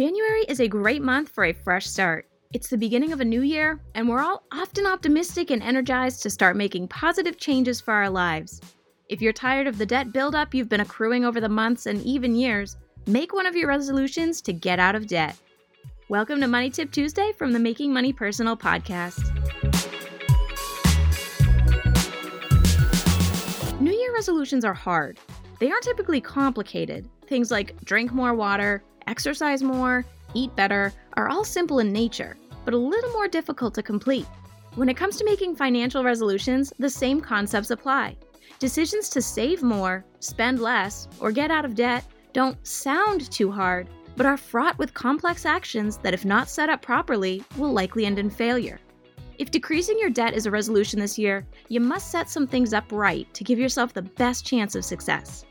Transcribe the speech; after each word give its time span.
January 0.00 0.46
is 0.48 0.60
a 0.60 0.66
great 0.66 1.02
month 1.02 1.28
for 1.28 1.44
a 1.44 1.52
fresh 1.52 1.86
start. 1.86 2.26
It's 2.54 2.70
the 2.70 2.78
beginning 2.78 3.12
of 3.12 3.20
a 3.20 3.24
new 3.26 3.42
year, 3.42 3.78
and 3.94 4.08
we're 4.08 4.22
all 4.22 4.44
often 4.50 4.86
optimistic 4.86 5.50
and 5.50 5.62
energized 5.62 6.22
to 6.22 6.30
start 6.30 6.56
making 6.56 6.88
positive 6.88 7.36
changes 7.36 7.82
for 7.82 7.92
our 7.92 8.08
lives. 8.08 8.62
If 9.10 9.20
you're 9.20 9.34
tired 9.34 9.66
of 9.66 9.76
the 9.76 9.84
debt 9.84 10.10
buildup 10.10 10.54
you've 10.54 10.70
been 10.70 10.80
accruing 10.80 11.26
over 11.26 11.38
the 11.38 11.50
months 11.50 11.84
and 11.84 12.02
even 12.02 12.34
years, 12.34 12.78
make 13.06 13.34
one 13.34 13.44
of 13.44 13.54
your 13.54 13.68
resolutions 13.68 14.40
to 14.40 14.54
get 14.54 14.78
out 14.78 14.94
of 14.94 15.06
debt. 15.06 15.36
Welcome 16.08 16.40
to 16.40 16.46
Money 16.46 16.70
Tip 16.70 16.90
Tuesday 16.92 17.32
from 17.36 17.52
the 17.52 17.58
Making 17.58 17.92
Money 17.92 18.14
Personal 18.14 18.56
podcast. 18.56 19.20
New 23.78 23.92
Year 23.92 24.14
resolutions 24.14 24.64
are 24.64 24.72
hard. 24.72 25.18
They 25.58 25.70
aren't 25.70 25.84
typically 25.84 26.22
complicated. 26.22 27.06
Things 27.26 27.50
like 27.50 27.78
drink 27.84 28.14
more 28.14 28.32
water, 28.32 28.82
exercise 29.10 29.62
more, 29.62 30.04
eat 30.34 30.54
better 30.54 30.92
are 31.14 31.28
all 31.28 31.44
simple 31.44 31.80
in 31.80 31.92
nature, 31.92 32.36
but 32.64 32.74
a 32.74 32.78
little 32.78 33.10
more 33.10 33.26
difficult 33.26 33.74
to 33.74 33.82
complete. 33.82 34.26
When 34.76 34.88
it 34.88 34.96
comes 34.96 35.16
to 35.16 35.24
making 35.24 35.56
financial 35.56 36.04
resolutions, 36.04 36.72
the 36.78 36.88
same 36.88 37.20
concepts 37.20 37.72
apply. 37.72 38.16
Decisions 38.60 39.08
to 39.08 39.20
save 39.20 39.64
more, 39.64 40.04
spend 40.20 40.60
less, 40.60 41.08
or 41.18 41.32
get 41.32 41.50
out 41.50 41.64
of 41.64 41.74
debt 41.74 42.04
don't 42.32 42.64
sound 42.64 43.28
too 43.32 43.50
hard, 43.50 43.88
but 44.16 44.26
are 44.26 44.36
fraught 44.36 44.78
with 44.78 44.94
complex 44.94 45.44
actions 45.44 45.96
that, 45.98 46.14
if 46.14 46.24
not 46.24 46.48
set 46.48 46.68
up 46.68 46.80
properly, 46.80 47.42
will 47.56 47.72
likely 47.72 48.06
end 48.06 48.20
in 48.20 48.30
failure. 48.30 48.78
If 49.38 49.50
decreasing 49.50 49.98
your 49.98 50.10
debt 50.10 50.34
is 50.34 50.46
a 50.46 50.50
resolution 50.52 51.00
this 51.00 51.18
year, 51.18 51.44
you 51.68 51.80
must 51.80 52.12
set 52.12 52.30
some 52.30 52.46
things 52.46 52.72
up 52.72 52.92
right 52.92 53.26
to 53.34 53.42
give 53.42 53.58
yourself 53.58 53.92
the 53.92 54.02
best 54.02 54.46
chance 54.46 54.76
of 54.76 54.84
success. 54.84 55.44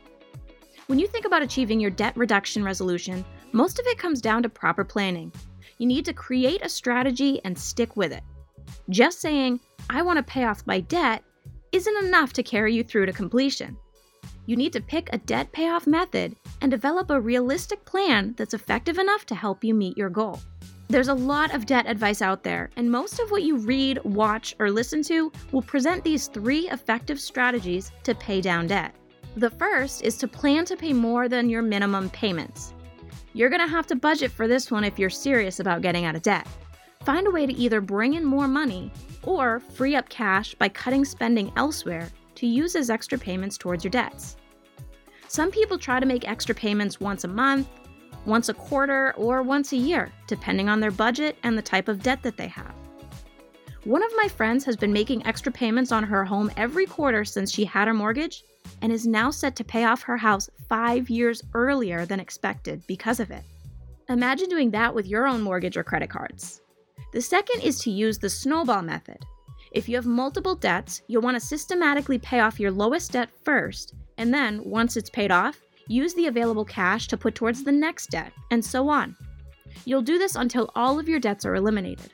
When 0.86 0.98
you 0.98 1.06
think 1.06 1.24
about 1.24 1.42
achieving 1.42 1.78
your 1.78 1.90
debt 1.90 2.16
reduction 2.16 2.64
resolution, 2.64 3.24
most 3.52 3.78
of 3.78 3.86
it 3.86 3.98
comes 3.98 4.20
down 4.20 4.42
to 4.42 4.48
proper 4.48 4.84
planning. 4.84 5.32
You 5.78 5.86
need 5.86 6.04
to 6.04 6.12
create 6.12 6.64
a 6.64 6.68
strategy 6.68 7.40
and 7.44 7.58
stick 7.58 7.96
with 7.96 8.12
it. 8.12 8.22
Just 8.88 9.20
saying, 9.20 9.60
I 9.88 10.02
want 10.02 10.18
to 10.18 10.22
pay 10.22 10.44
off 10.44 10.66
my 10.66 10.80
debt, 10.80 11.24
isn't 11.72 12.04
enough 12.04 12.32
to 12.34 12.42
carry 12.42 12.74
you 12.74 12.84
through 12.84 13.06
to 13.06 13.12
completion. 13.12 13.76
You 14.46 14.56
need 14.56 14.72
to 14.72 14.80
pick 14.80 15.08
a 15.12 15.18
debt 15.18 15.52
payoff 15.52 15.86
method 15.86 16.34
and 16.60 16.70
develop 16.70 17.10
a 17.10 17.20
realistic 17.20 17.84
plan 17.84 18.34
that's 18.36 18.54
effective 18.54 18.98
enough 18.98 19.24
to 19.26 19.34
help 19.34 19.62
you 19.62 19.74
meet 19.74 19.96
your 19.96 20.10
goal. 20.10 20.40
There's 20.88 21.08
a 21.08 21.14
lot 21.14 21.54
of 21.54 21.66
debt 21.66 21.86
advice 21.86 22.20
out 22.20 22.42
there, 22.42 22.68
and 22.76 22.90
most 22.90 23.20
of 23.20 23.30
what 23.30 23.44
you 23.44 23.58
read, 23.58 24.02
watch, 24.02 24.56
or 24.58 24.72
listen 24.72 25.04
to 25.04 25.30
will 25.52 25.62
present 25.62 26.02
these 26.02 26.26
three 26.26 26.68
effective 26.68 27.20
strategies 27.20 27.92
to 28.02 28.14
pay 28.14 28.40
down 28.40 28.66
debt. 28.66 28.92
The 29.36 29.50
first 29.50 30.02
is 30.02 30.16
to 30.18 30.26
plan 30.26 30.64
to 30.64 30.76
pay 30.76 30.92
more 30.92 31.28
than 31.28 31.48
your 31.48 31.62
minimum 31.62 32.10
payments. 32.10 32.74
You're 33.32 33.48
going 33.48 33.60
to 33.60 33.68
have 33.68 33.86
to 33.88 33.96
budget 33.96 34.32
for 34.32 34.48
this 34.48 34.70
one 34.70 34.82
if 34.82 34.98
you're 34.98 35.10
serious 35.10 35.60
about 35.60 35.82
getting 35.82 36.04
out 36.04 36.16
of 36.16 36.22
debt. 36.22 36.46
Find 37.04 37.26
a 37.26 37.30
way 37.30 37.46
to 37.46 37.52
either 37.52 37.80
bring 37.80 38.14
in 38.14 38.24
more 38.24 38.48
money 38.48 38.90
or 39.22 39.60
free 39.60 39.94
up 39.94 40.08
cash 40.08 40.54
by 40.54 40.68
cutting 40.68 41.04
spending 41.04 41.52
elsewhere 41.56 42.10
to 42.34 42.46
use 42.46 42.74
as 42.74 42.90
extra 42.90 43.18
payments 43.18 43.56
towards 43.56 43.84
your 43.84 43.90
debts. 43.90 44.36
Some 45.28 45.50
people 45.50 45.78
try 45.78 46.00
to 46.00 46.06
make 46.06 46.28
extra 46.28 46.54
payments 46.54 46.98
once 46.98 47.22
a 47.22 47.28
month, 47.28 47.68
once 48.26 48.48
a 48.48 48.54
quarter, 48.54 49.14
or 49.16 49.42
once 49.42 49.72
a 49.72 49.76
year, 49.76 50.10
depending 50.26 50.68
on 50.68 50.80
their 50.80 50.90
budget 50.90 51.36
and 51.44 51.56
the 51.56 51.62
type 51.62 51.88
of 51.88 52.02
debt 52.02 52.22
that 52.22 52.36
they 52.36 52.48
have. 52.48 52.74
One 53.84 54.02
of 54.02 54.10
my 54.16 54.28
friends 54.28 54.64
has 54.64 54.76
been 54.76 54.92
making 54.92 55.24
extra 55.24 55.52
payments 55.52 55.92
on 55.92 56.02
her 56.02 56.24
home 56.24 56.50
every 56.56 56.84
quarter 56.84 57.24
since 57.24 57.52
she 57.52 57.64
had 57.64 57.88
her 57.88 57.94
mortgage 57.94 58.44
and 58.82 58.92
is 58.92 59.06
now 59.06 59.30
set 59.30 59.56
to 59.56 59.64
pay 59.64 59.84
off 59.84 60.02
her 60.02 60.16
house 60.16 60.48
five 60.68 61.10
years 61.10 61.42
earlier 61.54 62.06
than 62.06 62.20
expected 62.20 62.82
because 62.86 63.20
of 63.20 63.30
it. 63.30 63.42
Imagine 64.08 64.48
doing 64.48 64.70
that 64.72 64.94
with 64.94 65.06
your 65.06 65.26
own 65.26 65.40
mortgage 65.40 65.76
or 65.76 65.84
credit 65.84 66.10
cards. 66.10 66.62
The 67.12 67.20
second 67.20 67.62
is 67.62 67.78
to 67.80 67.90
use 67.90 68.18
the 68.18 68.30
snowball 68.30 68.82
method. 68.82 69.18
If 69.72 69.88
you 69.88 69.96
have 69.96 70.06
multiple 70.06 70.56
debts, 70.56 71.02
you'll 71.06 71.22
want 71.22 71.36
to 71.36 71.46
systematically 71.46 72.18
pay 72.18 72.40
off 72.40 72.58
your 72.58 72.72
lowest 72.72 73.12
debt 73.12 73.30
first, 73.44 73.94
and 74.18 74.34
then, 74.34 74.62
once 74.64 74.96
it's 74.96 75.10
paid 75.10 75.30
off, 75.30 75.60
use 75.86 76.12
the 76.14 76.26
available 76.26 76.64
cash 76.64 77.06
to 77.08 77.16
put 77.16 77.34
towards 77.34 77.62
the 77.62 77.72
next 77.72 78.10
debt, 78.10 78.32
and 78.50 78.64
so 78.64 78.88
on. 78.88 79.16
You'll 79.84 80.02
do 80.02 80.18
this 80.18 80.34
until 80.34 80.70
all 80.74 80.98
of 80.98 81.08
your 81.08 81.20
debts 81.20 81.44
are 81.44 81.54
eliminated. 81.54 82.10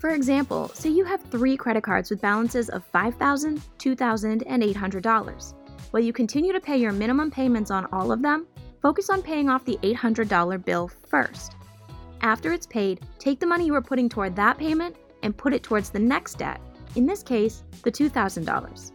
For 0.00 0.10
example, 0.10 0.68
say 0.68 0.90
you 0.90 1.04
have 1.04 1.22
three 1.22 1.56
credit 1.56 1.82
cards 1.82 2.10
with 2.10 2.20
balances 2.20 2.68
of 2.68 2.90
$5,000, 2.92 3.60
$2,000, 3.78 4.42
and 4.46 4.62
$800. 4.62 5.54
While 5.94 6.02
you 6.02 6.12
continue 6.12 6.52
to 6.52 6.58
pay 6.58 6.76
your 6.76 6.90
minimum 6.90 7.30
payments 7.30 7.70
on 7.70 7.86
all 7.92 8.10
of 8.10 8.20
them, 8.20 8.48
focus 8.82 9.10
on 9.10 9.22
paying 9.22 9.48
off 9.48 9.64
the 9.64 9.78
$800 9.84 10.64
bill 10.64 10.90
first. 11.06 11.54
After 12.20 12.52
it's 12.52 12.66
paid, 12.66 13.06
take 13.20 13.38
the 13.38 13.46
money 13.46 13.66
you 13.66 13.74
were 13.74 13.80
putting 13.80 14.08
toward 14.08 14.34
that 14.34 14.58
payment 14.58 14.96
and 15.22 15.36
put 15.36 15.54
it 15.54 15.62
towards 15.62 15.90
the 15.90 16.00
next 16.00 16.34
debt, 16.38 16.60
in 16.96 17.06
this 17.06 17.22
case, 17.22 17.62
the 17.84 17.92
$2,000. 17.92 18.90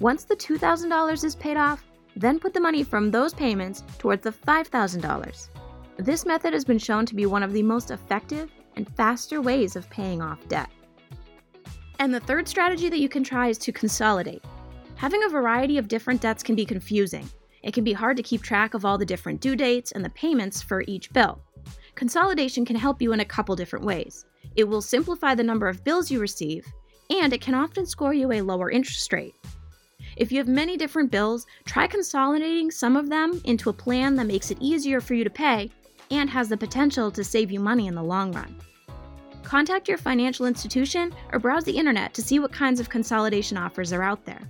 Once 0.00 0.24
the 0.24 0.34
$2,000 0.34 1.22
is 1.22 1.36
paid 1.36 1.56
off, 1.56 1.84
then 2.16 2.40
put 2.40 2.52
the 2.52 2.60
money 2.60 2.82
from 2.82 3.12
those 3.12 3.32
payments 3.32 3.84
towards 3.98 4.24
the 4.24 4.32
$5,000. 4.32 5.48
This 5.96 6.26
method 6.26 6.52
has 6.54 6.64
been 6.64 6.76
shown 6.76 7.06
to 7.06 7.14
be 7.14 7.26
one 7.26 7.44
of 7.44 7.52
the 7.52 7.62
most 7.62 7.92
effective 7.92 8.50
and 8.74 8.92
faster 8.96 9.40
ways 9.40 9.76
of 9.76 9.88
paying 9.90 10.20
off 10.20 10.48
debt. 10.48 10.70
And 12.00 12.12
the 12.12 12.18
third 12.18 12.48
strategy 12.48 12.88
that 12.88 12.98
you 12.98 13.08
can 13.08 13.22
try 13.22 13.46
is 13.46 13.58
to 13.58 13.70
consolidate. 13.70 14.42
Having 14.96 15.24
a 15.24 15.28
variety 15.28 15.76
of 15.76 15.88
different 15.88 16.22
debts 16.22 16.42
can 16.42 16.54
be 16.54 16.64
confusing. 16.64 17.28
It 17.62 17.74
can 17.74 17.84
be 17.84 17.92
hard 17.92 18.16
to 18.16 18.22
keep 18.22 18.42
track 18.42 18.72
of 18.72 18.86
all 18.86 18.96
the 18.96 19.04
different 19.04 19.42
due 19.42 19.54
dates 19.54 19.92
and 19.92 20.02
the 20.02 20.10
payments 20.10 20.62
for 20.62 20.84
each 20.86 21.12
bill. 21.12 21.42
Consolidation 21.94 22.64
can 22.64 22.76
help 22.76 23.02
you 23.02 23.12
in 23.12 23.20
a 23.20 23.24
couple 23.24 23.54
different 23.56 23.84
ways. 23.84 24.24
It 24.56 24.64
will 24.64 24.80
simplify 24.80 25.34
the 25.34 25.42
number 25.42 25.68
of 25.68 25.84
bills 25.84 26.10
you 26.10 26.18
receive, 26.18 26.64
and 27.10 27.34
it 27.34 27.42
can 27.42 27.54
often 27.54 27.84
score 27.84 28.14
you 28.14 28.32
a 28.32 28.40
lower 28.40 28.70
interest 28.70 29.12
rate. 29.12 29.34
If 30.16 30.32
you 30.32 30.38
have 30.38 30.48
many 30.48 30.78
different 30.78 31.10
bills, 31.10 31.46
try 31.66 31.86
consolidating 31.86 32.70
some 32.70 32.96
of 32.96 33.10
them 33.10 33.38
into 33.44 33.68
a 33.68 33.74
plan 33.74 34.14
that 34.14 34.26
makes 34.26 34.50
it 34.50 34.58
easier 34.60 35.02
for 35.02 35.12
you 35.12 35.24
to 35.24 35.30
pay 35.30 35.70
and 36.10 36.30
has 36.30 36.48
the 36.48 36.56
potential 36.56 37.10
to 37.10 37.22
save 37.22 37.50
you 37.50 37.60
money 37.60 37.86
in 37.86 37.94
the 37.94 38.02
long 38.02 38.32
run. 38.32 38.56
Contact 39.42 39.88
your 39.88 39.98
financial 39.98 40.46
institution 40.46 41.12
or 41.32 41.38
browse 41.38 41.64
the 41.64 41.76
internet 41.76 42.14
to 42.14 42.22
see 42.22 42.38
what 42.38 42.50
kinds 42.50 42.80
of 42.80 42.88
consolidation 42.88 43.58
offers 43.58 43.92
are 43.92 44.02
out 44.02 44.24
there. 44.24 44.40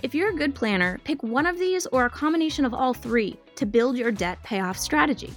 If 0.00 0.14
you're 0.14 0.30
a 0.30 0.36
good 0.36 0.54
planner, 0.54 1.00
pick 1.02 1.24
one 1.24 1.44
of 1.44 1.58
these 1.58 1.84
or 1.86 2.04
a 2.04 2.10
combination 2.10 2.64
of 2.64 2.72
all 2.72 2.94
three 2.94 3.36
to 3.56 3.66
build 3.66 3.98
your 3.98 4.12
debt 4.12 4.40
payoff 4.44 4.78
strategy. 4.78 5.32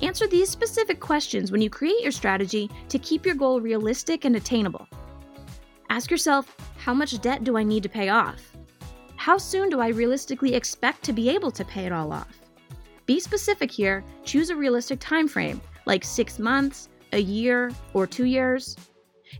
Answer 0.00 0.26
these 0.26 0.48
specific 0.48 1.00
questions 1.00 1.52
when 1.52 1.60
you 1.60 1.68
create 1.68 2.00
your 2.02 2.12
strategy 2.12 2.70
to 2.88 2.98
keep 2.98 3.26
your 3.26 3.34
goal 3.34 3.60
realistic 3.60 4.24
and 4.24 4.36
attainable. 4.36 4.88
Ask 5.90 6.10
yourself 6.10 6.56
how 6.78 6.94
much 6.94 7.20
debt 7.20 7.44
do 7.44 7.58
I 7.58 7.62
need 7.62 7.82
to 7.82 7.90
pay 7.90 8.08
off? 8.08 8.40
How 9.16 9.36
soon 9.36 9.68
do 9.68 9.80
I 9.80 9.88
realistically 9.88 10.54
expect 10.54 11.02
to 11.04 11.12
be 11.12 11.28
able 11.28 11.50
to 11.50 11.64
pay 11.64 11.84
it 11.84 11.92
all 11.92 12.10
off? 12.10 12.40
Be 13.04 13.20
specific 13.20 13.70
here, 13.70 14.02
choose 14.24 14.48
a 14.48 14.56
realistic 14.56 14.98
time 14.98 15.28
frame, 15.28 15.60
like 15.84 16.04
6 16.04 16.38
months, 16.38 16.88
a 17.12 17.20
year, 17.20 17.70
or 17.92 18.06
2 18.06 18.24
years. 18.24 18.76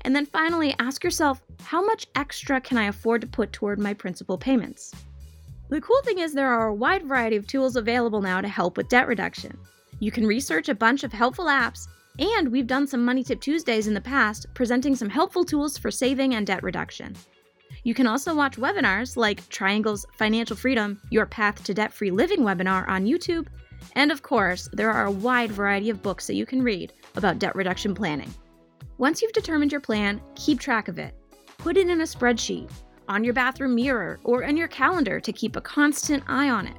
And 0.00 0.16
then 0.16 0.26
finally, 0.26 0.74
ask 0.78 1.04
yourself 1.04 1.42
how 1.62 1.84
much 1.84 2.06
extra 2.14 2.60
can 2.60 2.78
I 2.78 2.86
afford 2.86 3.20
to 3.20 3.26
put 3.26 3.52
toward 3.52 3.78
my 3.78 3.94
principal 3.94 4.38
payments? 4.38 4.92
The 5.68 5.80
cool 5.80 6.02
thing 6.02 6.18
is, 6.18 6.32
there 6.32 6.52
are 6.52 6.68
a 6.68 6.74
wide 6.74 7.04
variety 7.04 7.36
of 7.36 7.46
tools 7.46 7.76
available 7.76 8.20
now 8.20 8.40
to 8.40 8.48
help 8.48 8.76
with 8.76 8.88
debt 8.88 9.06
reduction. 9.06 9.56
You 10.00 10.10
can 10.10 10.26
research 10.26 10.68
a 10.68 10.74
bunch 10.74 11.04
of 11.04 11.12
helpful 11.12 11.46
apps, 11.46 11.86
and 12.18 12.48
we've 12.48 12.66
done 12.66 12.86
some 12.86 13.04
Money 13.04 13.22
Tip 13.22 13.40
Tuesdays 13.40 13.86
in 13.86 13.94
the 13.94 14.00
past 14.00 14.46
presenting 14.54 14.94
some 14.94 15.08
helpful 15.08 15.44
tools 15.44 15.78
for 15.78 15.90
saving 15.90 16.34
and 16.34 16.46
debt 16.46 16.62
reduction. 16.62 17.16
You 17.84 17.94
can 17.94 18.06
also 18.06 18.34
watch 18.34 18.58
webinars 18.58 19.16
like 19.16 19.48
Triangle's 19.48 20.04
Financial 20.18 20.56
Freedom 20.56 21.00
Your 21.10 21.26
Path 21.26 21.64
to 21.64 21.74
Debt 21.74 21.92
Free 21.92 22.10
Living 22.10 22.40
webinar 22.40 22.86
on 22.88 23.06
YouTube. 23.06 23.46
And 23.96 24.12
of 24.12 24.22
course, 24.22 24.68
there 24.72 24.90
are 24.90 25.06
a 25.06 25.10
wide 25.10 25.50
variety 25.50 25.90
of 25.90 26.02
books 26.02 26.26
that 26.26 26.34
you 26.34 26.46
can 26.46 26.62
read 26.62 26.92
about 27.16 27.38
debt 27.38 27.56
reduction 27.56 27.94
planning. 27.94 28.32
Once 29.02 29.20
you've 29.20 29.32
determined 29.32 29.72
your 29.72 29.80
plan, 29.80 30.22
keep 30.36 30.60
track 30.60 30.86
of 30.86 30.96
it. 30.96 31.12
Put 31.58 31.76
it 31.76 31.88
in 31.88 32.02
a 32.02 32.04
spreadsheet, 32.04 32.70
on 33.08 33.24
your 33.24 33.34
bathroom 33.34 33.74
mirror, 33.74 34.20
or 34.22 34.44
in 34.44 34.56
your 34.56 34.68
calendar 34.68 35.18
to 35.18 35.32
keep 35.32 35.56
a 35.56 35.60
constant 35.60 36.22
eye 36.28 36.50
on 36.50 36.68
it. 36.68 36.76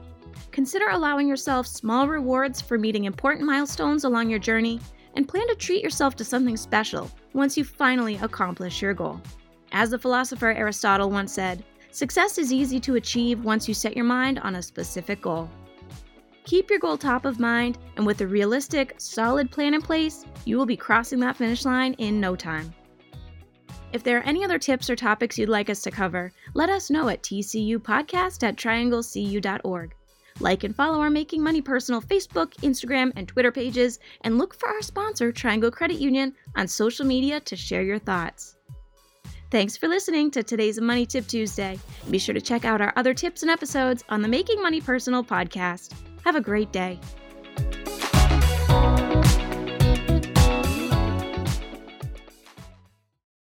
Consider 0.54 0.88
allowing 0.88 1.28
yourself 1.28 1.68
small 1.68 2.08
rewards 2.08 2.62
for 2.62 2.78
meeting 2.78 3.04
important 3.04 3.46
milestones 3.46 4.06
along 4.06 4.30
your 4.30 4.40
journey, 4.40 4.80
and 5.16 5.28
plan 5.28 5.46
to 5.50 5.56
treat 5.56 5.84
yourself 5.84 6.16
to 6.16 6.24
something 6.24 6.56
special 6.56 7.12
once 7.34 7.58
you 7.58 7.66
finally 7.66 8.16
accomplish 8.16 8.82
your 8.82 8.94
goal. 8.94 9.20
As 9.74 9.90
the 9.90 10.00
philosopher 10.00 10.52
Aristotle 10.52 11.10
once 11.10 11.34
said, 11.34 11.62
success 11.92 12.38
is 12.38 12.54
easy 12.54 12.80
to 12.80 12.96
achieve 12.96 13.44
once 13.44 13.68
you 13.68 13.74
set 13.74 13.98
your 13.98 14.06
mind 14.06 14.40
on 14.40 14.56
a 14.56 14.64
specific 14.64 15.22
goal. 15.22 15.50
Keep 16.46 16.70
your 16.70 16.80
goal 16.80 16.98
top 16.98 17.26
of 17.26 17.40
mind, 17.40 17.78
and 17.96 18.06
with 18.06 18.20
a 18.22 18.28
realistic, 18.28 18.96
solid 18.98 19.50
plan 19.50 19.74
in 19.74 19.82
place, 19.82 20.26
you 20.46 20.58
will 20.58 20.66
be 20.66 20.76
crossing 20.76 21.20
that 21.22 21.38
finish 21.38 21.64
line 21.64 21.94
in 21.94 22.20
no 22.20 22.36
time. 22.36 22.74
If 23.94 24.04
there 24.04 24.18
are 24.18 24.24
any 24.24 24.44
other 24.44 24.58
tips 24.58 24.90
or 24.90 24.96
topics 24.96 25.38
you'd 25.38 25.50
like 25.50 25.70
us 25.70 25.82
to 25.84 25.92
cover, 25.92 26.34
let 26.54 26.70
us 26.70 26.90
know 26.90 27.10
at 27.10 27.22
tcupodcast 27.22 28.44
at 28.44 28.58
trianglecu.org. 28.58 29.96
Like 30.40 30.64
and 30.64 30.76
follow 30.76 31.00
our 31.00 31.12
Making 31.12 31.44
Money 31.44 31.62
Personal 31.62 32.02
Facebook, 32.02 32.56
Instagram, 32.58 33.14
and 33.16 33.28
Twitter 33.28 33.52
pages, 33.52 34.00
and 34.22 34.38
look 34.38 34.56
for 34.56 34.68
our 34.68 34.82
sponsor, 34.82 35.32
Triangle 35.32 35.70
Credit 35.70 36.00
Union, 36.00 36.34
on 36.56 36.68
social 36.68 37.06
media 37.06 37.40
to 37.42 37.56
share 37.56 37.84
your 37.84 38.00
thoughts. 38.00 38.58
Thanks 39.52 39.78
for 39.78 39.88
listening 39.88 40.32
to 40.32 40.42
today's 40.42 40.82
Money 40.82 41.06
Tip 41.06 41.28
Tuesday. 41.28 41.80
Be 42.10 42.18
sure 42.18 42.34
to 42.34 42.42
check 42.42 42.66
out 42.66 42.82
our 42.82 42.92
other 42.96 43.14
tips 43.14 43.44
and 43.44 43.52
episodes 43.52 44.04
on 44.10 44.24
the 44.24 44.28
Making 44.28 44.60
Money 44.62 44.82
Personal 44.82 45.24
podcast. 45.24 45.94
Have 46.24 46.38
a 46.38 46.42
great 46.42 46.72
day. 46.72 47.00